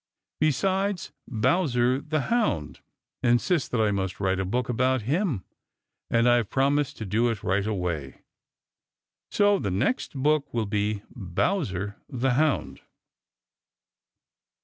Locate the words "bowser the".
1.27-2.21, 11.15-12.31